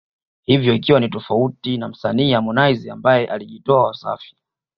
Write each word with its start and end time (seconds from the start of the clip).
hiyo 0.45 0.73
ikiwa 0.73 0.99
ni 0.99 1.09
tofauti 1.09 1.77
na 1.77 1.87
msanii 1.87 2.33
Harmonize 2.33 2.91
ambaye 2.91 3.25
alijitoa 3.27 3.83
Wasafi 3.87 4.35